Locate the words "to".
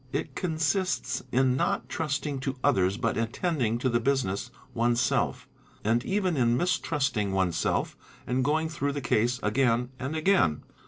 2.39-2.57, 3.77-3.87